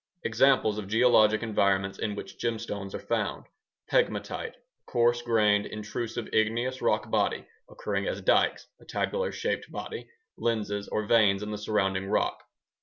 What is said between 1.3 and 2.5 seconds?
environments in which